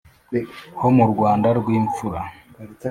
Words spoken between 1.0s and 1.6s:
rwanda